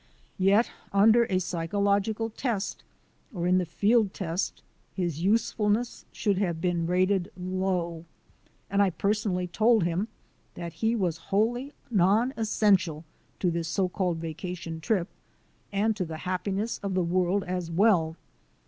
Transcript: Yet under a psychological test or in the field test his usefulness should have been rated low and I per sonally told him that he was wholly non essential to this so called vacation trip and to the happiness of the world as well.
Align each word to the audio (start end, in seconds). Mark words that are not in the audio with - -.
Yet 0.39 0.71
under 0.91 1.25
a 1.25 1.39
psychological 1.39 2.31
test 2.31 2.83
or 3.31 3.45
in 3.45 3.59
the 3.59 3.67
field 3.67 4.15
test 4.15 4.63
his 4.95 5.21
usefulness 5.23 6.05
should 6.11 6.39
have 6.39 6.59
been 6.59 6.87
rated 6.87 7.31
low 7.37 8.05
and 8.67 8.81
I 8.81 8.89
per 8.89 9.11
sonally 9.13 9.51
told 9.51 9.83
him 9.83 10.07
that 10.55 10.73
he 10.81 10.95
was 10.95 11.17
wholly 11.29 11.73
non 11.91 12.33
essential 12.35 13.05
to 13.37 13.51
this 13.51 13.67
so 13.67 13.89
called 13.89 14.17
vacation 14.17 14.79
trip 14.81 15.07
and 15.71 15.95
to 15.97 16.03
the 16.05 16.17
happiness 16.25 16.79
of 16.81 16.95
the 16.95 17.03
world 17.03 17.43
as 17.43 17.69
well. 17.69 18.15